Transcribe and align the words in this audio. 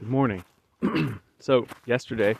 Good 0.00 0.08
morning. 0.08 0.44
so, 1.40 1.66
yesterday, 1.84 2.34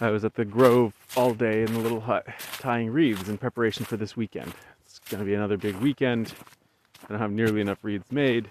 I 0.00 0.08
was 0.08 0.24
at 0.24 0.32
the 0.32 0.46
Grove 0.46 0.94
all 1.18 1.34
day 1.34 1.64
in 1.64 1.74
the 1.74 1.80
little 1.80 2.00
hut 2.00 2.26
tying 2.60 2.88
reeds 2.88 3.28
in 3.28 3.36
preparation 3.36 3.84
for 3.84 3.98
this 3.98 4.16
weekend. 4.16 4.54
It's 4.86 5.00
going 5.10 5.18
to 5.18 5.26
be 5.26 5.34
another 5.34 5.58
big 5.58 5.76
weekend. 5.76 6.32
I 7.04 7.08
don't 7.08 7.18
have 7.18 7.30
nearly 7.30 7.60
enough 7.60 7.80
reeds 7.82 8.10
made. 8.10 8.48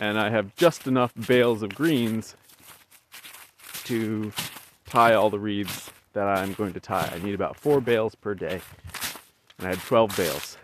And 0.00 0.18
I 0.18 0.28
have 0.28 0.56
just 0.56 0.88
enough 0.88 1.12
bales 1.28 1.62
of 1.62 1.72
greens 1.72 2.34
to 3.84 4.32
tie 4.86 5.14
all 5.14 5.30
the 5.30 5.38
reeds 5.38 5.88
that 6.14 6.26
I'm 6.26 6.52
going 6.54 6.72
to 6.72 6.80
tie. 6.80 7.12
I 7.14 7.24
need 7.24 7.34
about 7.34 7.56
four 7.56 7.80
bales 7.80 8.16
per 8.16 8.34
day. 8.34 8.60
And 9.58 9.68
I 9.68 9.70
had 9.70 9.78
12 9.78 10.16
bales. 10.16 10.56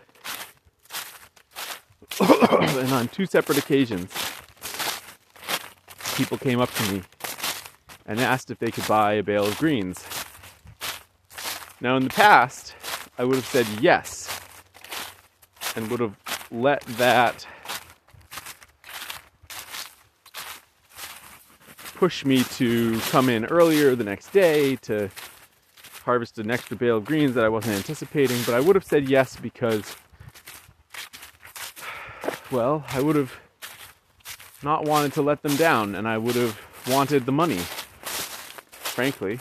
and 2.81 2.91
on 2.91 3.07
two 3.07 3.25
separate 3.25 3.57
occasions, 3.57 4.11
people 6.17 6.37
came 6.37 6.59
up 6.59 6.73
to 6.73 6.91
me 6.91 7.03
and 8.07 8.19
asked 8.19 8.49
if 8.49 8.57
they 8.57 8.71
could 8.71 8.87
buy 8.87 9.13
a 9.13 9.23
bale 9.23 9.45
of 9.45 9.55
greens. 9.59 10.03
Now, 11.79 11.95
in 11.95 12.03
the 12.03 12.09
past, 12.09 12.73
I 13.19 13.23
would 13.23 13.35
have 13.35 13.45
said 13.45 13.67
yes 13.79 14.41
and 15.75 15.87
would 15.91 15.99
have 15.99 16.17
let 16.49 16.81
that 16.97 17.45
push 21.93 22.25
me 22.25 22.43
to 22.43 22.99
come 23.09 23.29
in 23.29 23.45
earlier 23.45 23.95
the 23.95 24.03
next 24.03 24.31
day 24.31 24.75
to 24.77 25.11
harvest 26.03 26.39
an 26.39 26.49
extra 26.49 26.75
bale 26.75 26.97
of 26.97 27.05
greens 27.05 27.35
that 27.35 27.43
I 27.43 27.49
wasn't 27.49 27.75
anticipating, 27.75 28.41
but 28.43 28.55
I 28.55 28.59
would 28.59 28.75
have 28.75 28.85
said 28.85 29.07
yes 29.07 29.35
because, 29.35 29.95
well, 32.49 32.83
I 32.89 33.01
would 33.01 33.15
have 33.15 33.33
not 34.63 34.85
wanted 34.85 35.13
to 35.13 35.21
let 35.21 35.41
them 35.41 35.55
down 35.55 35.95
and 35.95 36.07
I 36.07 36.17
would 36.17 36.35
have 36.35 36.59
wanted 36.89 37.25
the 37.25 37.31
money, 37.31 37.59
frankly. 38.71 39.39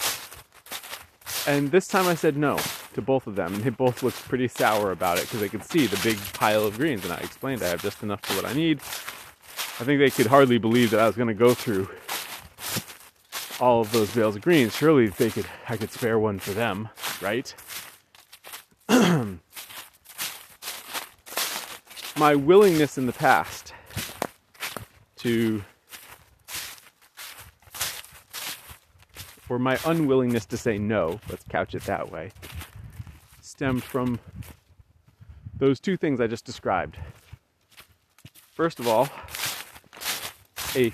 And 1.47 1.70
this 1.70 1.86
time 1.86 2.06
I 2.06 2.14
said 2.14 2.36
no 2.36 2.59
to 2.95 3.03
both 3.03 3.27
of 3.27 3.37
them, 3.37 3.55
and 3.55 3.62
they 3.62 3.70
both 3.70 4.03
looked 4.03 4.22
pretty 4.28 4.48
sour 4.48 4.91
about 4.91 5.19
it 5.19 5.22
because 5.22 5.41
they 5.41 5.48
could 5.48 5.62
see 5.62 5.87
the 5.87 6.00
big 6.03 6.19
pile 6.33 6.67
of 6.67 6.77
greens, 6.77 7.05
and 7.05 7.12
I 7.12 7.19
explained 7.19 7.62
I 7.62 7.69
have 7.69 7.83
just 7.83 8.03
enough 8.03 8.25
for 8.25 8.34
what 8.34 8.50
I 8.50 8.53
need. 8.53 8.78
I 8.78 9.84
think 9.84 10.00
they 10.00 10.11
could 10.11 10.27
hardly 10.27 10.59
believe 10.59 10.91
that 10.91 11.00
I 11.00 11.06
was 11.06 11.14
going 11.14 11.28
to 11.28 11.34
go 11.34 11.55
through 11.55 11.89
all 13.61 13.81
of 13.81 13.92
those 13.92 14.14
bales 14.14 14.34
of 14.34 14.42
greens. 14.42 14.75
Surely 14.75 15.09
they 15.09 15.31
could, 15.31 15.47
I 15.69 15.77
could 15.77 15.92
spare 15.92 16.19
one 16.19 16.39
for 16.39 16.53
them, 16.53 16.89
right? 17.20 17.55
My 22.19 22.34
willingness 22.34 22.98
in 22.98 23.06
the 23.06 23.12
past 23.12 23.66
to, 25.27 25.64
or 29.48 29.58
my 29.58 29.77
unwillingness 29.84 30.46
to 30.46 30.56
say 30.56 30.78
no, 30.78 31.19
let's 31.28 31.42
couch 31.48 31.74
it 31.74 31.82
that 31.82 32.12
way, 32.12 32.30
stemmed 33.41 33.82
from 33.82 34.20
those 35.58 35.80
two 35.80 35.97
things 35.97 36.20
I 36.20 36.28
just 36.28 36.44
described. 36.44 36.97
First 38.52 38.78
of 38.78 38.86
all, 38.86 39.08
a 40.77 40.92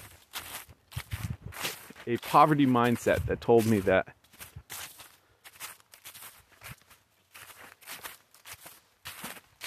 a 2.06 2.16
poverty 2.16 2.66
mindset 2.66 3.26
that 3.26 3.42
told 3.42 3.66
me 3.66 3.80
that 3.80 4.08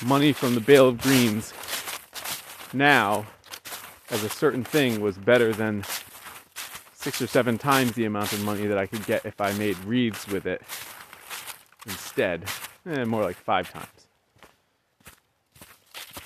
money 0.03 0.33
from 0.33 0.55
the 0.55 0.59
bale 0.59 0.87
of 0.87 0.99
greens 0.99 1.53
now 2.73 3.27
as 4.09 4.23
a 4.23 4.29
certain 4.29 4.63
thing 4.63 5.01
was 5.01 5.17
better 5.17 5.51
than 5.51 5.83
six 6.93 7.21
or 7.21 7.27
seven 7.27 7.57
times 7.57 7.91
the 7.93 8.05
amount 8.05 8.33
of 8.33 8.43
money 8.43 8.65
that 8.67 8.77
I 8.77 8.85
could 8.85 9.05
get 9.05 9.25
if 9.25 9.39
I 9.39 9.53
made 9.53 9.77
reeds 9.85 10.27
with 10.27 10.45
it 10.45 10.61
instead. 11.85 12.45
Eh, 12.87 13.03
more 13.03 13.23
like 13.23 13.35
five 13.35 13.71
times. 13.71 13.87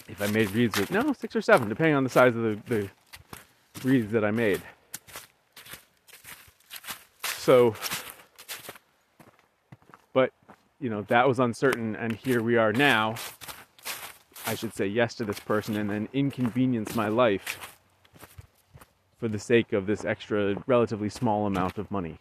If 0.07 0.21
I 0.21 0.27
made 0.27 0.51
reeds 0.51 0.79
with 0.79 0.91
no 0.91 1.13
six 1.13 1.35
or 1.35 1.41
seven, 1.41 1.69
depending 1.69 1.95
on 1.95 2.03
the 2.03 2.09
size 2.09 2.35
of 2.35 2.43
the, 2.43 2.59
the 2.67 2.89
reeds 3.83 4.11
that 4.11 4.25
I 4.25 4.31
made. 4.31 4.61
So, 7.23 7.75
but 10.13 10.31
you 10.79 10.89
know 10.89 11.03
that 11.03 11.27
was 11.27 11.39
uncertain, 11.39 11.95
and 11.95 12.13
here 12.13 12.41
we 12.41 12.57
are 12.57 12.73
now. 12.73 13.15
I 14.45 14.55
should 14.55 14.73
say 14.73 14.87
yes 14.87 15.13
to 15.15 15.25
this 15.25 15.39
person 15.39 15.75
and 15.75 15.89
then 15.89 16.09
inconvenience 16.11 16.95
my 16.95 17.07
life 17.07 17.68
for 19.19 19.27
the 19.27 19.39
sake 19.39 19.73
of 19.73 19.85
this 19.85 20.05
extra, 20.05 20.55
relatively 20.65 21.09
small 21.09 21.45
amount 21.45 21.77
of 21.77 21.91
money. 21.91 22.17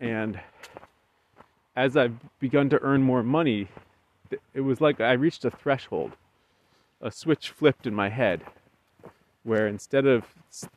And 0.00 0.40
as 1.76 1.96
I've 1.96 2.14
begun 2.40 2.70
to 2.70 2.82
earn 2.82 3.02
more 3.02 3.22
money, 3.22 3.68
it 4.54 4.62
was 4.62 4.80
like 4.80 5.00
I 5.00 5.12
reached 5.12 5.44
a 5.44 5.50
threshold. 5.50 6.12
A 7.00 7.10
switch 7.10 7.50
flipped 7.50 7.86
in 7.86 7.94
my 7.94 8.08
head 8.08 8.42
where 9.42 9.66
instead 9.66 10.06
of 10.06 10.24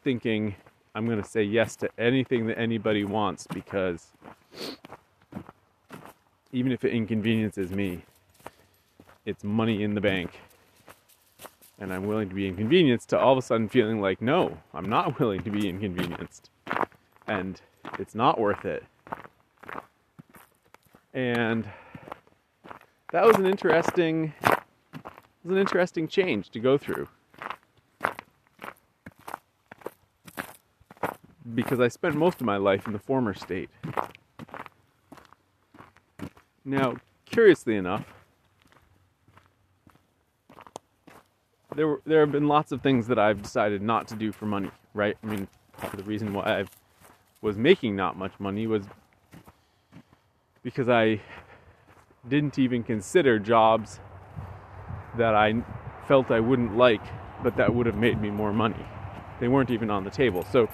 thinking, 0.04 0.56
I'm 0.94 1.06
going 1.06 1.22
to 1.22 1.28
say 1.28 1.44
yes 1.44 1.76
to 1.78 1.90
anything 1.98 2.48
that 2.48 2.58
anybody 2.58 3.04
wants 3.04 3.48
because 3.48 4.12
even 6.52 6.72
if 6.72 6.84
it 6.84 6.94
inconveniences 6.94 7.72
me, 7.72 8.04
it's 9.26 9.44
money 9.44 9.84
in 9.84 9.94
the 9.94 10.02
bank. 10.02 10.40
And 11.80 11.94
I'm 11.94 12.06
willing 12.08 12.30
to 12.30 12.36
be 12.36 12.48
inconvenienced 12.48 13.10
to 13.10 13.20
all 13.20 13.34
of 13.34 13.38
a 13.38 13.42
sudden 13.42 13.68
feeling 13.68 14.00
like, 14.00 14.22
no, 14.22 14.58
I'm 14.74 14.90
not 14.90 15.20
willing 15.20 15.44
to 15.44 15.50
be 15.50 15.68
inconvenienced. 15.68 16.50
And 17.28 17.60
it's 18.00 18.16
not 18.16 18.40
worth 18.40 18.66
it. 18.66 18.84
And 21.14 21.68
that 23.12 23.26
was 23.26 23.38
an 23.38 23.46
interesting 23.46 24.34
was 25.44 25.54
an 25.54 25.58
interesting 25.58 26.08
change 26.08 26.50
to 26.50 26.60
go 26.60 26.78
through. 26.78 27.08
Because 31.54 31.80
I 31.80 31.88
spent 31.88 32.16
most 32.16 32.42
of 32.42 32.48
my 32.48 32.58
life 32.58 32.88
in 32.88 32.94
the 32.94 33.00
former 33.00 33.34
state. 33.34 33.70
Now, 36.66 36.96
curiously 37.26 37.76
enough, 37.76 38.15
there 41.76 41.88
were, 41.88 42.02
there 42.06 42.22
have 42.22 42.32
been 42.32 42.48
lots 42.48 42.72
of 42.72 42.82
things 42.82 43.08
that 43.08 43.20
I've 43.20 43.42
decided 43.42 43.82
not 43.82 44.08
to 44.08 44.16
do 44.16 44.32
for 44.32 44.46
money, 44.46 44.72
right? 44.94 45.18
I 45.24 45.28
mean, 45.28 45.48
the 45.96 46.04
reason 46.04 46.34
why 46.34 46.62
I 46.62 46.66
was 47.42 47.58
making 47.58 47.96
not 47.96 48.18
much 48.18 48.32
money 48.40 48.66
was 48.66 48.84
because 50.64 50.90
I 50.90 51.22
didn't 52.28 52.58
even 52.58 52.82
consider 52.82 53.38
jobs 53.38 54.00
that 55.18 55.36
I 55.36 55.64
felt 56.08 56.32
I 56.32 56.40
wouldn't 56.40 56.76
like, 56.78 57.04
but 57.44 57.56
that 57.58 57.74
would 57.74 57.86
have 57.86 57.98
made 57.98 58.22
me 58.22 58.30
more 58.32 58.54
money. 58.54 58.86
They 59.40 59.48
weren't 59.48 59.70
even 59.70 59.90
on 59.90 60.04
the 60.04 60.10
table. 60.10 60.46
So, 60.52 60.70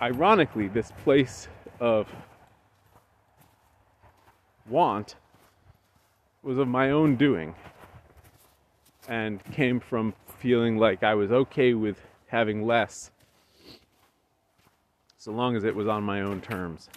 ironically, 0.00 0.68
this 0.68 0.92
place 1.04 1.48
of 1.78 2.08
want 4.68 5.16
was 6.42 6.58
of 6.58 6.68
my 6.68 6.90
own 6.90 7.16
doing 7.16 7.54
and 9.08 9.42
came 9.52 9.80
from 9.80 10.14
feeling 10.38 10.76
like 10.78 11.02
I 11.02 11.14
was 11.14 11.30
okay 11.30 11.74
with 11.74 12.00
having 12.26 12.66
less 12.66 13.10
so 15.20 15.32
long 15.32 15.54
as 15.54 15.64
it 15.64 15.76
was 15.76 15.86
on 15.86 16.02
my 16.02 16.22
own 16.22 16.40
terms. 16.40 16.88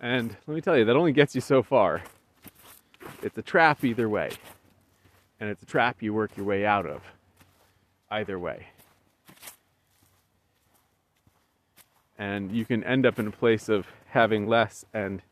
And 0.00 0.36
let 0.46 0.54
me 0.54 0.60
tell 0.60 0.76
you, 0.76 0.84
that 0.84 0.96
only 0.96 1.12
gets 1.12 1.34
you 1.34 1.40
so 1.40 1.62
far. 1.62 2.02
It's 3.22 3.38
a 3.38 3.42
trap 3.42 3.84
either 3.84 4.06
way. 4.06 4.30
And 5.40 5.48
it's 5.48 5.62
a 5.62 5.66
trap 5.66 6.02
you 6.02 6.12
work 6.12 6.36
your 6.36 6.44
way 6.44 6.66
out 6.66 6.84
of 6.84 7.02
either 8.10 8.38
way. 8.38 8.66
And 12.18 12.52
you 12.52 12.66
can 12.66 12.84
end 12.84 13.06
up 13.06 13.18
in 13.18 13.26
a 13.26 13.30
place 13.30 13.70
of 13.70 13.86
having 14.08 14.46
less 14.46 14.84
and 14.92 15.22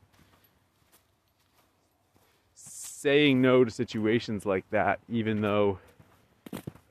saying 3.09 3.41
no 3.41 3.65
to 3.65 3.71
situations 3.71 4.45
like 4.45 4.69
that, 4.69 5.01
even 5.09 5.41
though 5.41 5.79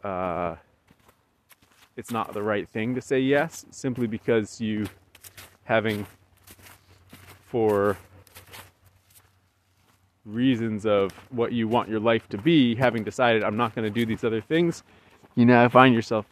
uh, 0.03 0.55
it's 1.95 2.09
not 2.09 2.33
the 2.33 2.41
right 2.41 2.67
thing 2.69 2.95
to 2.95 3.01
say 3.01 3.19
yes, 3.19 3.67
simply 3.69 4.07
because 4.07 4.59
you 4.59 4.87
having 5.65 6.07
for 7.45 7.95
reasons 10.25 10.87
of 10.87 11.11
what 11.29 11.51
you 11.51 11.67
want 11.67 11.87
your 11.87 11.99
life 11.99 12.27
to 12.29 12.37
be, 12.39 12.73
having 12.73 13.03
decided 13.03 13.43
I'm 13.43 13.55
not 13.55 13.75
going 13.75 13.85
to 13.85 13.93
do 13.93 14.03
these 14.03 14.23
other 14.23 14.41
things, 14.41 14.81
you 15.35 15.45
now 15.45 15.69
find 15.69 15.93
yourself 15.93 16.25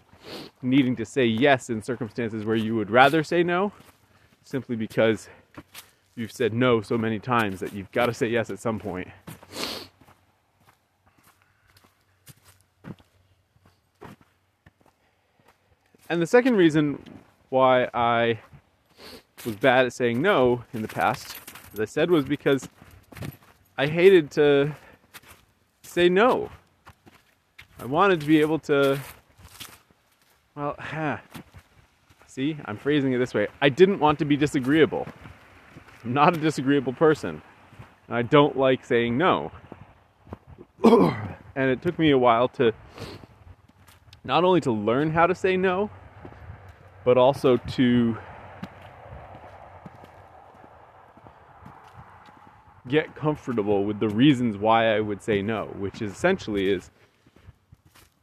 needing 0.63 0.95
to 0.95 1.05
say 1.05 1.27
yes 1.27 1.69
in 1.69 1.83
circumstances 1.83 2.43
where 2.43 2.55
you 2.55 2.75
would 2.75 2.89
rather 2.89 3.23
say 3.23 3.43
no, 3.43 3.71
simply 4.43 4.75
because 4.75 5.29
you've 6.15 6.31
said 6.31 6.55
no 6.55 6.81
so 6.81 6.97
many 6.97 7.19
times 7.19 7.59
that 7.59 7.71
you've 7.71 7.91
got 7.91 8.07
to 8.07 8.15
say 8.15 8.27
yes 8.27 8.49
at 8.49 8.57
some 8.57 8.79
point. 8.79 9.09
And 16.07 16.21
the 16.21 16.27
second 16.27 16.55
reason 16.55 17.01
why 17.49 17.89
I 17.93 18.39
was 19.43 19.55
bad 19.55 19.87
at 19.87 19.93
saying 19.93 20.21
no 20.21 20.63
in 20.73 20.81
the 20.83 20.87
past, 20.87 21.35
as 21.73 21.79
I 21.79 21.85
said, 21.85 22.11
was 22.11 22.25
because 22.25 22.69
I 23.77 23.87
hated 23.87 24.29
to 24.31 24.75
say 25.81 26.07
no. 26.07 26.51
I 27.79 27.85
wanted 27.85 28.19
to 28.21 28.27
be 28.27 28.39
able 28.39 28.59
to, 28.59 28.99
well, 30.55 30.77
see, 32.27 32.57
I'm 32.65 32.77
phrasing 32.77 33.13
it 33.13 33.17
this 33.17 33.33
way. 33.33 33.47
I 33.61 33.69
didn't 33.69 33.99
want 33.99 34.19
to 34.19 34.25
be 34.25 34.37
disagreeable. 34.37 35.07
I'm 36.03 36.13
not 36.13 36.37
a 36.37 36.39
disagreeable 36.39 36.93
person. 36.93 37.41
And 38.07 38.15
I 38.15 38.21
don't 38.21 38.55
like 38.55 38.85
saying 38.85 39.17
no. 39.17 39.51
and 40.83 41.71
it 41.71 41.81
took 41.81 41.97
me 41.97 42.11
a 42.11 42.17
while 42.17 42.47
to 42.49 42.73
not 44.25 44.43
only 44.43 44.59
to 44.59 44.71
learn 44.71 45.11
how 45.11 45.27
to 45.27 45.35
say 45.35 45.55
no, 45.55 45.89
but 47.05 47.17
also 47.17 47.57
to 47.57 48.17
get 52.87 53.15
comfortable 53.15 53.85
with 53.85 53.99
the 53.99 54.09
reasons 54.09 54.57
why 54.57 54.95
I 54.95 54.99
would 54.99 55.21
say 55.21 55.41
no, 55.41 55.67
which 55.77 56.01
is 56.01 56.11
essentially 56.11 56.69
is 56.69 56.89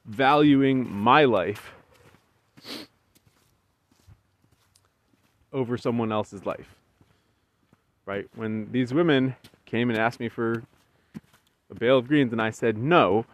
valuing 0.04 0.90
my 0.90 1.24
life 1.24 1.72
over 5.52 5.78
someone 5.78 6.10
else's 6.10 6.44
life. 6.44 6.74
Right? 8.04 8.26
When 8.34 8.70
these 8.72 8.92
women 8.92 9.36
came 9.64 9.88
and 9.88 9.98
asked 9.98 10.18
me 10.18 10.28
for 10.28 10.64
a 11.70 11.74
bale 11.76 11.98
of 11.98 12.08
greens 12.08 12.32
and 12.32 12.42
I 12.42 12.50
said 12.50 12.76
no, 12.76 13.24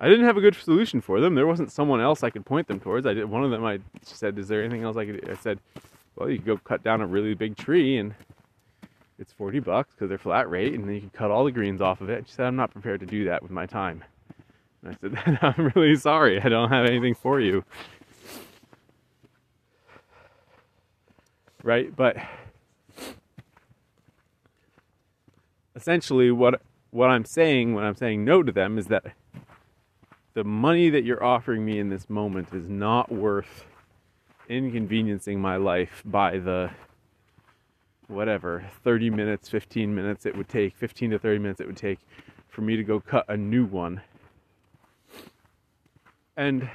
I 0.00 0.08
didn't 0.08 0.26
have 0.26 0.36
a 0.36 0.40
good 0.40 0.54
solution 0.54 1.00
for 1.00 1.20
them. 1.20 1.34
There 1.34 1.46
wasn't 1.46 1.72
someone 1.72 2.00
else 2.00 2.22
I 2.22 2.30
could 2.30 2.46
point 2.46 2.68
them 2.68 2.78
towards. 2.78 3.06
I 3.06 3.14
did 3.14 3.24
one 3.24 3.44
of 3.44 3.50
them 3.50 3.64
I 3.64 3.80
said, 4.02 4.38
"Is 4.38 4.48
there 4.48 4.62
anything 4.62 4.84
else 4.84 4.96
I 4.96 5.06
could?" 5.06 5.28
I 5.28 5.34
said, 5.34 5.58
"Well, 6.14 6.30
you 6.30 6.38
could 6.38 6.46
go 6.46 6.56
cut 6.58 6.84
down 6.84 7.00
a 7.00 7.06
really 7.06 7.34
big 7.34 7.56
tree 7.56 7.98
and 7.98 8.14
it's 9.18 9.32
40 9.32 9.58
bucks 9.60 9.94
because 9.94 10.08
they're 10.08 10.18
flat 10.18 10.48
rate 10.48 10.74
and 10.74 10.84
then 10.84 10.94
you 10.94 11.00
can 11.00 11.10
cut 11.10 11.32
all 11.32 11.44
the 11.44 11.50
greens 11.50 11.80
off 11.80 12.00
of 12.00 12.10
it." 12.10 12.28
She 12.28 12.34
said, 12.34 12.46
"I'm 12.46 12.56
not 12.56 12.70
prepared 12.70 13.00
to 13.00 13.06
do 13.06 13.24
that 13.24 13.42
with 13.42 13.50
my 13.50 13.66
time." 13.66 14.04
And 14.82 14.94
I 14.94 14.98
said, 15.00 15.38
"I'm 15.42 15.72
really 15.74 15.96
sorry. 15.96 16.40
I 16.40 16.48
don't 16.48 16.68
have 16.68 16.86
anything 16.86 17.14
for 17.14 17.40
you." 17.40 17.64
Right? 21.64 21.94
But 21.94 22.16
essentially 25.74 26.30
what 26.30 26.60
what 26.90 27.08
I'm 27.08 27.24
saying 27.24 27.74
when 27.74 27.84
I'm 27.84 27.94
saying 27.96 28.24
no 28.24 28.42
to 28.42 28.52
them 28.52 28.78
is 28.78 28.86
that 28.86 29.12
the 30.38 30.44
money 30.44 30.88
that 30.88 31.02
you're 31.02 31.24
offering 31.24 31.64
me 31.64 31.80
in 31.80 31.88
this 31.88 32.08
moment 32.08 32.54
is 32.54 32.68
not 32.68 33.10
worth 33.10 33.64
inconveniencing 34.48 35.40
my 35.40 35.56
life 35.56 36.00
by 36.04 36.38
the 36.38 36.70
whatever 38.06 38.64
30 38.84 39.10
minutes 39.10 39.48
15 39.48 39.92
minutes 39.92 40.26
it 40.26 40.36
would 40.36 40.48
take 40.48 40.76
15 40.76 41.10
to 41.10 41.18
30 41.18 41.40
minutes 41.40 41.60
it 41.60 41.66
would 41.66 41.76
take 41.76 41.98
for 42.46 42.60
me 42.60 42.76
to 42.76 42.84
go 42.84 43.00
cut 43.00 43.24
a 43.28 43.36
new 43.36 43.64
one. 43.64 44.00
And 46.36 46.70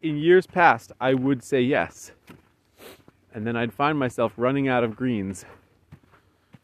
in 0.00 0.18
years 0.18 0.46
past 0.46 0.92
I 1.00 1.14
would 1.14 1.42
say 1.42 1.62
yes 1.62 2.12
and 3.38 3.46
then 3.46 3.54
I'd 3.54 3.72
find 3.72 3.96
myself 3.96 4.32
running 4.36 4.66
out 4.66 4.82
of 4.82 4.96
greens 4.96 5.44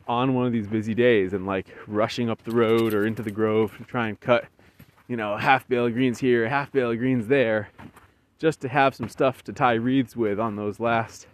on 0.09 0.35
one 0.35 0.45
of 0.45 0.53
these 0.53 0.67
busy 0.67 0.93
days 0.93 1.33
and 1.33 1.47
like 1.47 1.69
rushing 1.87 2.29
up 2.29 2.43
the 2.43 2.51
road 2.51 2.93
or 2.93 3.07
into 3.07 3.23
the 3.23 3.31
grove 3.31 3.77
to 3.77 3.85
try 3.85 4.09
and 4.09 4.19
cut, 4.19 4.47
you 5.07 5.17
know, 5.17 5.37
half 5.37 5.69
bale 5.69 5.87
of 5.87 5.93
greens 5.93 6.19
here, 6.19 6.49
half 6.49 6.73
bale 6.73 6.91
of 6.91 6.99
greens 6.99 7.29
there, 7.29 7.69
just 8.41 8.61
to 8.61 8.69
have 8.69 8.93
some 8.93 9.09
stuff 9.09 9.45
to 9.45 9.53
tie 9.53 9.75
wreaths 9.75 10.17
with 10.17 10.41
on 10.41 10.57
those 10.57 10.81
last 10.81 11.29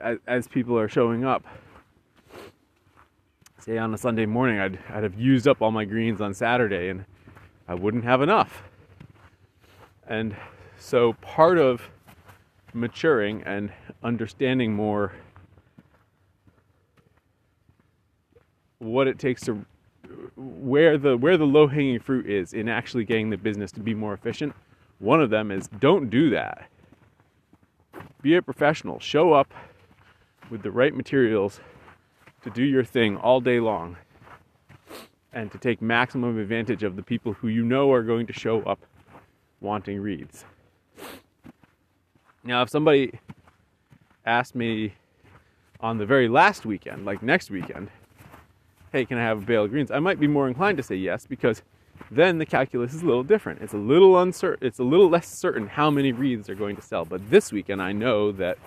as, 0.00 0.18
as 0.28 0.46
people 0.46 0.78
are 0.78 0.88
showing 0.88 1.24
up. 1.24 1.44
Say 3.58 3.76
on 3.76 3.92
a 3.92 3.98
Sunday 3.98 4.24
morning, 4.24 4.60
I'd 4.60 4.78
I'd 4.88 5.02
have 5.02 5.18
used 5.18 5.48
up 5.48 5.60
all 5.60 5.72
my 5.72 5.84
greens 5.84 6.20
on 6.20 6.32
Saturday 6.32 6.90
and 6.90 7.06
I 7.66 7.74
wouldn't 7.74 8.04
have 8.04 8.22
enough. 8.22 8.62
And 10.06 10.36
so 10.78 11.14
part 11.14 11.58
of 11.58 11.90
maturing 12.74 13.42
and 13.44 13.72
understanding 14.02 14.74
more 14.74 15.12
what 18.78 19.06
it 19.08 19.18
takes 19.18 19.42
to 19.42 19.64
where 20.36 20.98
the 20.98 21.16
where 21.16 21.36
the 21.36 21.46
low 21.46 21.66
hanging 21.66 21.98
fruit 21.98 22.28
is 22.28 22.52
in 22.52 22.68
actually 22.68 23.04
getting 23.04 23.30
the 23.30 23.36
business 23.36 23.72
to 23.72 23.80
be 23.80 23.94
more 23.94 24.12
efficient. 24.12 24.54
One 24.98 25.20
of 25.20 25.30
them 25.30 25.50
is 25.50 25.68
don't 25.68 26.10
do 26.10 26.30
that. 26.30 26.68
Be 28.22 28.34
a 28.34 28.42
professional. 28.42 28.98
Show 29.00 29.32
up 29.32 29.52
with 30.50 30.62
the 30.62 30.70
right 30.70 30.94
materials 30.94 31.60
to 32.42 32.50
do 32.50 32.62
your 32.62 32.84
thing 32.84 33.16
all 33.16 33.40
day 33.40 33.60
long 33.60 33.96
and 35.32 35.50
to 35.52 35.58
take 35.58 35.82
maximum 35.82 36.38
advantage 36.38 36.82
of 36.82 36.96
the 36.96 37.02
people 37.02 37.32
who 37.32 37.48
you 37.48 37.64
know 37.64 37.92
are 37.92 38.02
going 38.02 38.26
to 38.26 38.32
show 38.32 38.62
up 38.62 38.80
wanting 39.60 40.00
wreaths. 40.00 40.44
Now, 42.44 42.60
if 42.60 42.68
somebody 42.68 43.18
asked 44.26 44.54
me 44.54 44.92
on 45.80 45.96
the 45.96 46.04
very 46.04 46.28
last 46.28 46.66
weekend, 46.66 47.06
like 47.06 47.22
next 47.22 47.50
weekend, 47.50 47.90
hey, 48.92 49.06
can 49.06 49.16
I 49.16 49.22
have 49.22 49.42
a 49.42 49.46
bale 49.46 49.64
of 49.64 49.70
greens? 49.70 49.90
I 49.90 49.98
might 49.98 50.20
be 50.20 50.26
more 50.26 50.46
inclined 50.46 50.76
to 50.76 50.82
say 50.82 50.94
yes 50.94 51.26
because 51.26 51.62
then 52.10 52.36
the 52.36 52.44
calculus 52.44 52.92
is 52.92 53.02
a 53.02 53.06
little 53.06 53.22
different. 53.22 53.62
It's 53.62 53.72
a 53.72 53.78
little 53.78 54.20
uncertain, 54.20 54.66
it's 54.66 54.78
a 54.78 54.84
little 54.84 55.08
less 55.08 55.26
certain 55.26 55.66
how 55.66 55.90
many 55.90 56.12
wreaths 56.12 56.50
are 56.50 56.54
going 56.54 56.76
to 56.76 56.82
sell. 56.82 57.06
But 57.06 57.30
this 57.30 57.50
weekend, 57.50 57.80
I 57.80 57.92
know 57.92 58.30
that, 58.32 58.58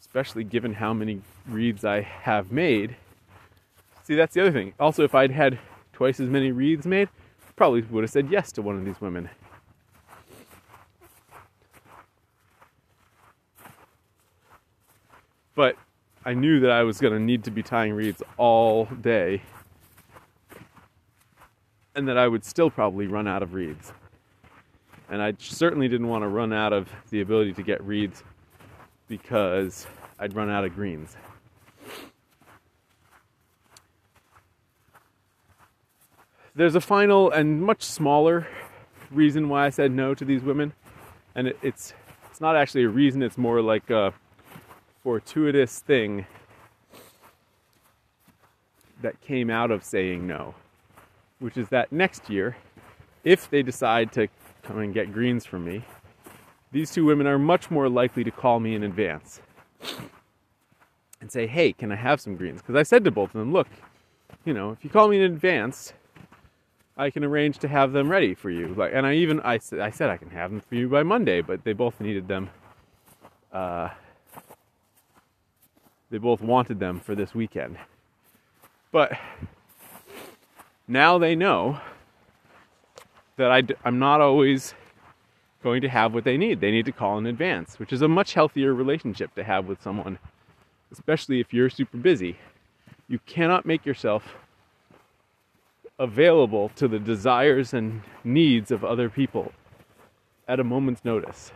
especially 0.00 0.44
given 0.44 0.74
how 0.74 0.92
many 0.92 1.22
wreaths 1.48 1.84
I 1.84 2.02
have 2.02 2.52
made, 2.52 2.96
see, 4.02 4.14
that's 4.14 4.34
the 4.34 4.42
other 4.42 4.52
thing. 4.52 4.74
Also, 4.78 5.04
if 5.04 5.14
I'd 5.14 5.30
had 5.30 5.58
twice 5.94 6.20
as 6.20 6.28
many 6.28 6.52
wreaths 6.52 6.84
made, 6.84 7.08
probably 7.56 7.80
would 7.80 8.04
have 8.04 8.10
said 8.10 8.30
yes 8.30 8.52
to 8.52 8.62
one 8.62 8.76
of 8.76 8.84
these 8.84 9.00
women. 9.00 9.30
But 15.54 15.76
I 16.24 16.34
knew 16.34 16.60
that 16.60 16.70
I 16.70 16.82
was 16.82 17.00
going 17.00 17.12
to 17.12 17.20
need 17.20 17.44
to 17.44 17.50
be 17.50 17.62
tying 17.62 17.92
reeds 17.92 18.22
all 18.36 18.86
day 18.86 19.42
and 21.94 22.08
that 22.08 22.18
I 22.18 22.26
would 22.26 22.44
still 22.44 22.70
probably 22.70 23.06
run 23.06 23.28
out 23.28 23.42
of 23.42 23.54
reeds. 23.54 23.92
And 25.08 25.22
I 25.22 25.34
certainly 25.38 25.86
didn't 25.88 26.08
want 26.08 26.22
to 26.22 26.28
run 26.28 26.52
out 26.52 26.72
of 26.72 26.88
the 27.10 27.20
ability 27.20 27.52
to 27.54 27.62
get 27.62 27.82
reeds 27.84 28.22
because 29.06 29.86
I'd 30.18 30.34
run 30.34 30.50
out 30.50 30.64
of 30.64 30.74
greens. 30.74 31.16
There's 36.56 36.74
a 36.74 36.80
final 36.80 37.30
and 37.30 37.60
much 37.62 37.82
smaller 37.82 38.46
reason 39.10 39.48
why 39.48 39.66
I 39.66 39.70
said 39.70 39.90
no 39.92 40.14
to 40.14 40.24
these 40.24 40.42
women, 40.42 40.72
and 41.34 41.48
it, 41.48 41.58
it's 41.62 41.92
it's 42.30 42.40
not 42.40 42.56
actually 42.56 42.84
a 42.84 42.88
reason. 42.88 43.22
It's 43.22 43.36
more 43.36 43.60
like 43.60 43.90
a, 43.90 44.12
fortuitous 45.04 45.80
thing 45.80 46.26
that 49.02 49.20
came 49.20 49.50
out 49.50 49.70
of 49.70 49.84
saying 49.84 50.26
no, 50.26 50.54
which 51.38 51.58
is 51.58 51.68
that 51.68 51.92
next 51.92 52.30
year, 52.30 52.56
if 53.22 53.48
they 53.50 53.62
decide 53.62 54.10
to 54.12 54.28
come 54.62 54.78
and 54.78 54.94
get 54.94 55.12
greens 55.12 55.44
from 55.44 55.66
me, 55.66 55.84
these 56.72 56.90
two 56.90 57.04
women 57.04 57.26
are 57.26 57.38
much 57.38 57.70
more 57.70 57.88
likely 57.88 58.24
to 58.24 58.30
call 58.30 58.58
me 58.58 58.74
in 58.74 58.82
advance 58.82 59.42
and 61.20 61.30
say, 61.30 61.46
Hey, 61.46 61.74
can 61.74 61.92
I 61.92 61.96
have 61.96 62.18
some 62.18 62.34
greens? 62.34 62.62
Because 62.62 62.74
I 62.74 62.82
said 62.82 63.04
to 63.04 63.10
both 63.10 63.34
of 63.34 63.38
them, 63.40 63.52
Look, 63.52 63.68
you 64.46 64.54
know, 64.54 64.70
if 64.70 64.82
you 64.82 64.88
call 64.88 65.08
me 65.08 65.18
in 65.18 65.22
advance, 65.22 65.92
I 66.96 67.10
can 67.10 67.24
arrange 67.24 67.58
to 67.58 67.68
have 67.68 67.92
them 67.92 68.08
ready 68.08 68.34
for 68.34 68.50
you. 68.50 68.68
Like, 68.74 68.92
and 68.94 69.06
I 69.06 69.14
even 69.14 69.40
I, 69.40 69.54
I 69.80 69.90
said 69.90 70.08
I 70.08 70.16
can 70.16 70.30
have 70.30 70.50
them 70.50 70.62
for 70.62 70.76
you 70.76 70.88
by 70.88 71.02
Monday, 71.02 71.42
but 71.42 71.62
they 71.62 71.74
both 71.74 72.00
needed 72.00 72.26
them 72.26 72.48
uh, 73.52 73.90
they 76.14 76.18
both 76.18 76.40
wanted 76.40 76.78
them 76.78 77.00
for 77.00 77.16
this 77.16 77.34
weekend. 77.34 77.76
But 78.92 79.18
now 80.86 81.18
they 81.18 81.34
know 81.34 81.80
that 83.36 83.50
I, 83.50 83.64
I'm 83.84 83.98
not 83.98 84.20
always 84.20 84.74
going 85.64 85.80
to 85.82 85.88
have 85.88 86.14
what 86.14 86.22
they 86.22 86.36
need. 86.36 86.60
They 86.60 86.70
need 86.70 86.84
to 86.84 86.92
call 86.92 87.18
in 87.18 87.26
advance, 87.26 87.80
which 87.80 87.92
is 87.92 88.00
a 88.00 88.06
much 88.06 88.32
healthier 88.32 88.74
relationship 88.74 89.34
to 89.34 89.42
have 89.42 89.66
with 89.66 89.82
someone, 89.82 90.20
especially 90.92 91.40
if 91.40 91.52
you're 91.52 91.68
super 91.68 91.96
busy. 91.96 92.38
You 93.08 93.18
cannot 93.26 93.66
make 93.66 93.84
yourself 93.84 94.36
available 95.98 96.70
to 96.76 96.86
the 96.86 97.00
desires 97.00 97.74
and 97.74 98.02
needs 98.22 98.70
of 98.70 98.84
other 98.84 99.10
people 99.10 99.50
at 100.46 100.60
a 100.60 100.64
moment's 100.64 101.04
notice. 101.04 101.50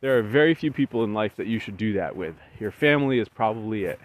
There 0.00 0.18
are 0.18 0.22
very 0.22 0.54
few 0.54 0.72
people 0.72 1.04
in 1.04 1.12
life 1.12 1.36
that 1.36 1.46
you 1.46 1.58
should 1.58 1.76
do 1.76 1.92
that 1.94 2.16
with. 2.16 2.34
Your 2.58 2.70
family 2.70 3.18
is 3.18 3.28
probably 3.28 3.84
it. 3.84 4.00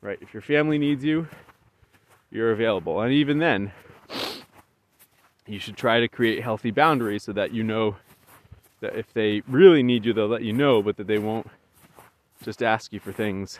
right? 0.00 0.18
If 0.20 0.34
your 0.34 0.42
family 0.42 0.78
needs 0.78 1.04
you, 1.04 1.28
you're 2.30 2.50
available. 2.50 3.00
And 3.00 3.12
even 3.12 3.38
then, 3.38 3.72
you 5.46 5.58
should 5.58 5.76
try 5.76 6.00
to 6.00 6.08
create 6.08 6.42
healthy 6.42 6.70
boundaries 6.70 7.22
so 7.24 7.32
that 7.32 7.52
you 7.52 7.62
know 7.62 7.96
that 8.80 8.96
if 8.96 9.12
they 9.12 9.42
really 9.46 9.82
need 9.82 10.04
you, 10.04 10.12
they'll 10.12 10.26
let 10.26 10.42
you 10.42 10.52
know, 10.52 10.82
but 10.82 10.96
that 10.96 11.06
they 11.06 11.18
won't 11.18 11.48
just 12.42 12.62
ask 12.62 12.92
you 12.92 12.98
for 13.00 13.12
things 13.12 13.58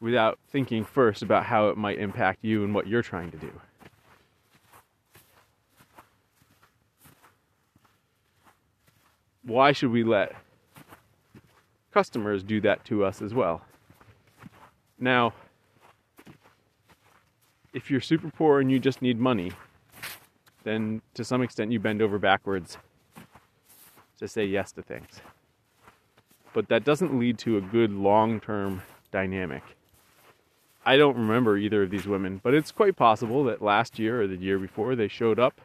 without 0.00 0.38
thinking 0.50 0.84
first 0.84 1.22
about 1.22 1.44
how 1.44 1.68
it 1.68 1.76
might 1.76 1.98
impact 1.98 2.40
you 2.42 2.64
and 2.64 2.74
what 2.74 2.86
you're 2.88 3.02
trying 3.02 3.30
to 3.30 3.36
do. 3.36 3.52
Why 9.44 9.72
should 9.72 9.90
we 9.90 10.04
let 10.04 10.34
customers 11.92 12.42
do 12.42 12.60
that 12.60 12.84
to 12.86 13.04
us 13.04 13.20
as 13.20 13.34
well? 13.34 13.62
Now, 14.98 15.34
if 17.74 17.90
you're 17.90 18.00
super 18.00 18.30
poor 18.30 18.60
and 18.60 18.70
you 18.70 18.78
just 18.78 19.02
need 19.02 19.18
money, 19.18 19.52
then 20.64 21.02
to 21.14 21.24
some 21.24 21.42
extent 21.42 21.72
you 21.72 21.80
bend 21.80 22.00
over 22.02 22.18
backwards 22.18 22.78
to 24.18 24.28
say 24.28 24.44
yes 24.44 24.70
to 24.72 24.82
things. 24.82 25.20
But 26.52 26.68
that 26.68 26.84
doesn't 26.84 27.18
lead 27.18 27.38
to 27.38 27.56
a 27.56 27.60
good 27.60 27.90
long 27.92 28.38
term 28.38 28.82
dynamic. 29.10 29.62
I 30.84 30.96
don't 30.96 31.16
remember 31.16 31.56
either 31.56 31.84
of 31.84 31.90
these 31.90 32.06
women, 32.06 32.40
but 32.42 32.54
it's 32.54 32.72
quite 32.72 32.96
possible 32.96 33.44
that 33.44 33.62
last 33.62 33.98
year 33.98 34.22
or 34.22 34.26
the 34.26 34.36
year 34.36 34.58
before 34.58 34.94
they 34.96 35.08
showed 35.08 35.38
up, 35.38 35.60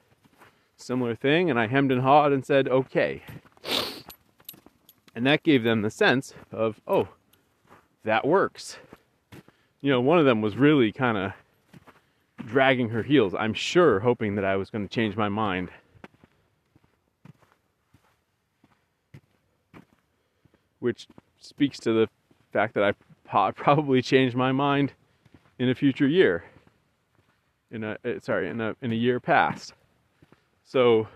similar 0.75 1.15
thing, 1.15 1.50
and 1.50 1.60
I 1.60 1.67
hemmed 1.67 1.91
and 1.91 2.01
hawed 2.01 2.31
and 2.31 2.46
said, 2.46 2.67
okay. 2.67 3.24
And 5.17 5.25
that 5.25 5.41
gave 5.41 5.63
them 5.63 5.81
the 5.81 5.89
sense 5.89 6.36
of, 6.51 6.79
oh, 6.88 7.07
that 8.03 8.24
works. 8.24 8.77
You 9.81 9.89
know, 9.89 10.00
one 10.00 10.19
of 10.19 10.25
them 10.25 10.43
was 10.43 10.55
really 10.55 10.91
kind 10.91 11.17
of 11.17 11.31
dragging 12.45 12.89
her 12.89 13.01
heels, 13.01 13.33
I'm 13.33 13.55
sure, 13.55 14.01
hoping 14.01 14.36
that 14.36 14.45
I 14.45 14.57
was 14.57 14.69
going 14.69 14.88
to 14.88 14.93
change 14.93 15.15
my 15.15 15.27
mind. 15.27 15.71
Which 20.77 21.07
speaks 21.39 21.79
to 21.79 21.93
the 21.93 22.07
fact 22.53 22.75
that 22.75 22.83
I 22.83 23.51
probably 23.53 24.03
changed 24.03 24.36
my 24.36 24.51
mind 24.51 24.93
in 25.57 25.67
a 25.67 25.74
future 25.74 26.07
year. 26.07 26.43
In 27.71 27.83
a 27.83 27.97
uh, 28.05 28.19
sorry, 28.21 28.50
in 28.50 28.62
a 28.62 28.75
in 28.83 28.91
a 28.91 28.95
year 28.95 29.19
past. 29.19 29.74
So 30.63 31.07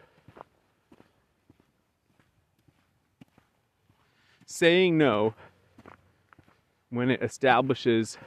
saying 4.62 4.96
no 4.96 5.34
when 6.92 7.10
it 7.10 7.20
establishes 7.24 8.20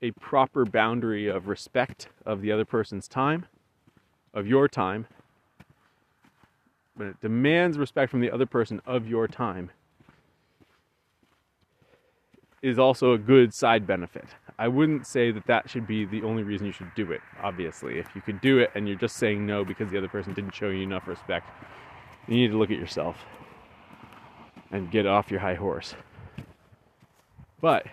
a 0.00 0.12
proper 0.12 0.64
boundary 0.64 1.26
of 1.26 1.48
respect 1.48 2.06
of 2.24 2.40
the 2.40 2.52
other 2.52 2.64
person's 2.64 3.08
time, 3.08 3.44
of 4.32 4.46
your 4.46 4.68
time, 4.68 5.08
but 6.96 7.08
it 7.08 7.20
demands 7.20 7.78
respect 7.78 8.12
from 8.12 8.20
the 8.20 8.30
other 8.30 8.46
person 8.46 8.80
of 8.86 9.08
your 9.08 9.26
time, 9.26 9.72
is 12.62 12.78
also 12.78 13.12
a 13.12 13.18
good 13.18 13.52
side 13.52 13.88
benefit. 13.88 14.26
I 14.56 14.68
wouldn't 14.68 15.04
say 15.04 15.32
that 15.32 15.48
that 15.48 15.68
should 15.68 15.88
be 15.88 16.04
the 16.04 16.22
only 16.22 16.44
reason 16.44 16.64
you 16.64 16.72
should 16.72 16.94
do 16.94 17.10
it, 17.10 17.22
obviously. 17.42 17.98
If 17.98 18.06
you 18.14 18.20
could 18.20 18.40
do 18.40 18.60
it 18.60 18.70
and 18.76 18.86
you're 18.86 18.96
just 18.96 19.16
saying 19.16 19.44
no 19.44 19.64
because 19.64 19.90
the 19.90 19.98
other 19.98 20.06
person 20.06 20.32
didn't 20.32 20.54
show 20.54 20.68
you 20.68 20.84
enough 20.84 21.08
respect, 21.08 21.50
you 22.28 22.36
need 22.36 22.52
to 22.52 22.56
look 22.56 22.70
at 22.70 22.78
yourself 22.78 23.16
and 24.70 24.90
get 24.90 25.06
off 25.06 25.30
your 25.30 25.40
high 25.40 25.54
horse. 25.54 25.94
But 27.60 27.86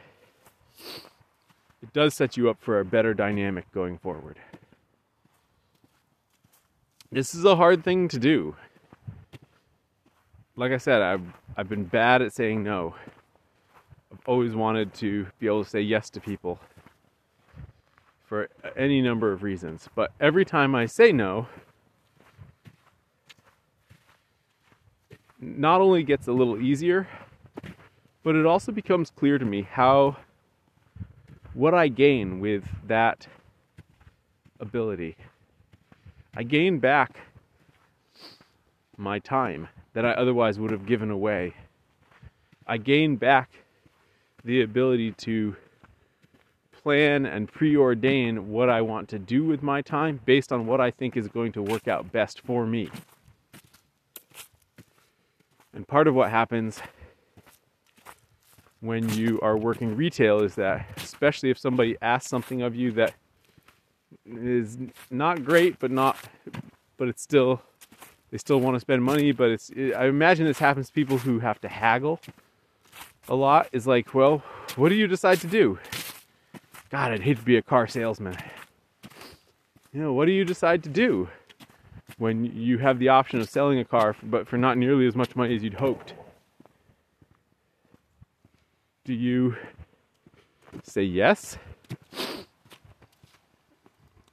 it 1.82 1.94
does 1.94 2.14
set 2.14 2.38
you 2.38 2.50
up 2.50 2.58
for 2.60 2.80
a 2.80 2.86
better 2.86 3.14
dynamic 3.14 3.72
going 3.72 3.98
forward. 3.98 4.38
This 7.12 7.36
is 7.36 7.44
a 7.44 7.56
hard 7.56 7.84
thing 7.84 8.08
to 8.10 8.20
do. 8.20 8.56
Like 10.56 10.72
I 10.72 10.78
said, 10.78 11.02
I've, 11.02 11.26
I've 11.58 11.70
been 11.70 11.84
bad 11.84 12.22
at 12.22 12.34
saying 12.34 12.64
no. 12.64 12.96
I've 14.12 14.20
always 14.26 14.54
wanted 14.54 14.94
to 14.96 15.28
be 15.40 15.48
able 15.48 15.64
to 15.64 15.70
say 15.70 15.82
yes 15.82 16.10
to 16.12 16.20
people 16.20 16.60
for 18.26 18.50
any 18.78 19.02
number 19.02 19.34
of 19.34 19.44
reasons. 19.44 19.90
But 19.94 20.12
every 20.22 20.46
time 20.46 20.74
I 20.74 20.86
say 20.86 21.12
no, 21.12 21.48
not 25.42 25.82
only 25.82 26.04
gets 26.04 26.28
a 26.28 26.32
little 26.32 26.62
easier, 26.62 27.08
but 28.24 28.36
it 28.36 28.46
also 28.46 28.72
becomes 28.72 29.10
clear 29.10 29.38
to 29.40 29.46
me 29.46 29.64
how 29.64 30.16
what 31.54 31.74
I 31.74 31.88
gain 31.88 32.40
with 32.40 32.64
that 32.88 33.28
ability. 34.60 35.18
I 36.36 36.44
gain 36.44 36.80
back 36.80 37.18
my 38.96 39.20
time 39.20 39.68
that 39.94 40.06
I 40.06 40.12
otherwise 40.12 40.60
would 40.60 40.72
have 40.72 40.86
given 40.86 41.10
away. 41.10 41.56
I 42.68 42.78
gain 42.78 43.18
back 43.18 43.50
the 44.46 44.62
ability 44.62 45.12
to 45.14 45.56
plan 46.72 47.26
and 47.26 47.52
preordain 47.52 48.40
what 48.40 48.70
I 48.70 48.82
want 48.82 49.10
to 49.10 49.20
do 49.20 49.44
with 49.44 49.62
my 49.62 49.82
time 49.82 50.20
based 50.26 50.52
on 50.52 50.66
what 50.66 50.80
I 50.80 50.92
think 50.92 51.18
is 51.18 51.28
going 51.28 51.52
to 51.54 51.62
work 51.62 51.88
out 51.88 52.12
best 52.12 52.42
for 52.42 52.66
me. 52.66 52.90
And 55.82 55.88
part 55.88 56.08
of 56.08 56.14
what 56.14 56.30
happens 56.30 56.80
when 58.82 59.10
you 59.10 59.40
are 59.42 59.58
working 59.58 59.96
retail 59.96 60.44
is 60.44 60.54
that, 60.54 60.86
especially 60.98 61.50
if 61.50 61.58
somebody 61.58 61.98
asks 62.04 62.30
something 62.30 62.62
of 62.62 62.76
you 62.76 62.92
that 62.92 63.16
is 64.24 64.78
not 65.10 65.44
great, 65.44 65.80
but 65.80 65.90
not, 65.90 66.18
but 66.98 67.08
it's 67.08 67.24
still, 67.24 67.64
they 68.30 68.38
still 68.38 68.60
want 68.60 68.76
to 68.76 68.80
spend 68.80 69.04
money. 69.04 69.32
But 69.32 69.50
it's, 69.50 69.72
I 69.76 70.06
imagine 70.06 70.46
this 70.46 70.60
happens 70.60 70.90
to 70.90 70.94
people 70.94 71.18
who 71.18 71.40
have 71.40 71.60
to 71.62 71.68
haggle 71.68 72.20
a 73.28 73.34
lot. 73.34 73.68
Is 73.72 73.88
like, 73.88 74.14
well, 74.14 74.44
what 74.76 74.90
do 74.90 74.94
you 74.94 75.08
decide 75.08 75.42
to 75.42 75.48
do? 75.48 75.80
God, 76.92 77.12
I'd 77.12 77.22
hate 77.22 77.40
to 77.40 77.44
be 77.44 77.58
a 77.58 77.64
car 77.64 77.88
salesman. 77.88 78.38
You 79.92 80.02
know, 80.04 80.14
what 80.14 80.26
do 80.26 80.32
you 80.32 80.46
decide 80.46 80.84
to 80.84 80.90
do 80.90 81.28
when 82.18 82.46
you 82.46 82.78
have 82.78 83.00
the 83.00 83.10
option 83.10 83.40
of 83.40 83.50
selling 83.50 83.80
a 83.80 83.86
car, 83.86 84.16
but 84.24 84.48
for 84.48 84.58
not 84.58 84.78
nearly 84.78 85.08
as 85.08 85.16
much 85.16 85.36
money 85.36 85.56
as 85.56 85.64
you'd 85.64 85.76
hoped? 85.76 86.14
Do 89.04 89.14
you 89.14 89.56
say 90.84 91.04
yes? 91.04 91.58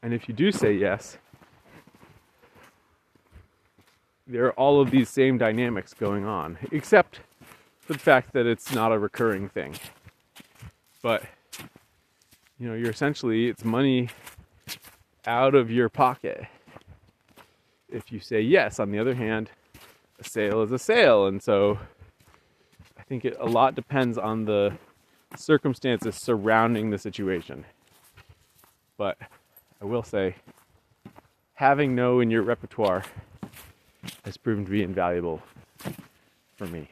And 0.02 0.14
if 0.14 0.28
you 0.28 0.35
do 0.35 0.52
say 0.52 0.73
yes, 0.73 1.18
there 4.26 4.44
are 4.44 4.52
all 4.52 4.80
of 4.80 4.90
these 4.90 5.08
same 5.08 5.38
dynamics 5.38 5.94
going 5.94 6.25
on, 6.25 6.58
except 6.70 7.20
for 7.80 7.94
the 7.94 7.99
fact 7.99 8.32
that 8.35 8.47
it's 8.47 8.73
not 8.75 8.92
a 8.92 8.99
recurring 8.99 9.49
thing. 9.49 9.75
But, 11.02 11.25
you 12.58 12.68
know, 12.68 12.75
you're 12.75 12.90
essentially, 12.90 13.49
it's 13.49 13.64
money 13.64 14.11
out 15.26 15.54
of 15.54 15.70
your 15.70 15.88
pocket. 15.88 16.44
If 17.90 18.12
you 18.12 18.21
say 18.21 18.40
yes, 18.40 18.78
on 18.78 18.90
the 18.90 18.99
other 18.99 19.14
hand, 19.14 19.50
a 20.18 20.25
sale 20.25 20.62
is 20.62 20.73
a 20.73 20.78
sale, 20.78 21.26
and 21.26 21.42
so 21.42 21.78
I 22.99 23.02
think 23.02 23.25
it, 23.25 23.37
a 23.40 23.47
lot 23.47 23.75
depends 23.75 24.18
on 24.18 24.45
the 24.45 24.73
circumstances 25.37 26.16
surrounding 26.16 26.90
the 26.90 26.99
situation. 26.99 27.64
But 28.97 29.16
I 29.80 29.85
will 29.85 30.02
say, 30.02 30.37
having 31.54 31.95
no 31.95 32.21
in 32.21 32.30
your 32.30 32.42
repertoire 32.42 33.04
has 34.25 34.37
proven 34.37 34.64
to 34.64 34.71
be 34.71 34.83
invaluable 34.83 35.42
for 36.57 36.66
me. 36.66 36.88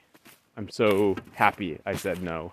I'm 0.56 0.70
so 0.70 1.16
happy 1.32 1.80
I 1.84 1.94
said 1.94 2.22
no. 2.22 2.52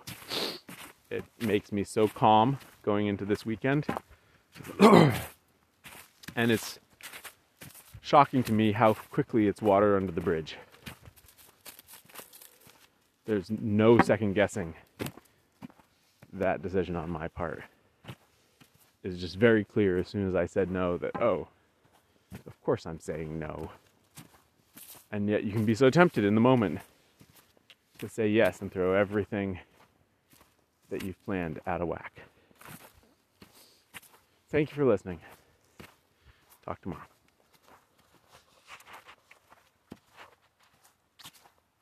It 1.10 1.24
makes 1.40 1.72
me 1.72 1.84
so 1.84 2.08
calm 2.08 2.58
going 2.82 3.06
into 3.06 3.24
this 3.24 3.46
weekend. 3.46 3.86
and 4.80 5.12
it's 6.36 6.78
shocking 8.04 8.42
to 8.42 8.52
me 8.52 8.72
how 8.72 8.92
quickly 8.92 9.48
it's 9.48 9.62
water 9.62 9.96
under 9.96 10.12
the 10.12 10.20
bridge. 10.20 10.56
There's 13.24 13.50
no 13.50 13.98
second 13.98 14.34
guessing 14.34 14.74
that 16.34 16.60
decision 16.60 16.96
on 16.96 17.08
my 17.08 17.28
part. 17.28 17.62
It's 19.02 19.18
just 19.18 19.36
very 19.36 19.64
clear 19.64 19.98
as 19.98 20.06
soon 20.08 20.28
as 20.28 20.34
I 20.34 20.44
said 20.44 20.70
no 20.70 20.98
that, 20.98 21.16
oh, 21.20 21.48
of 22.46 22.62
course 22.62 22.84
I'm 22.84 23.00
saying 23.00 23.38
no. 23.38 23.70
And 25.10 25.26
yet 25.26 25.44
you 25.44 25.52
can 25.52 25.64
be 25.64 25.74
so 25.74 25.88
tempted 25.88 26.24
in 26.24 26.34
the 26.34 26.40
moment 26.42 26.80
to 28.00 28.08
say 28.08 28.28
yes 28.28 28.60
and 28.60 28.70
throw 28.70 28.92
everything 28.92 29.60
that 30.90 31.02
you've 31.02 31.24
planned 31.24 31.58
out 31.66 31.80
of 31.80 31.88
whack. 31.88 32.20
Thank 34.50 34.70
you 34.70 34.76
for 34.76 34.84
listening. 34.84 35.20
Talk 36.66 36.82
tomorrow. 36.82 37.13